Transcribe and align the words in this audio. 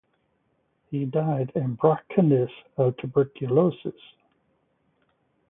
He 0.89 1.05
died 1.05 1.51
in 1.53 1.75
Bucharest 1.75 2.55
of 2.75 2.97
tuberculosis. 2.97 3.93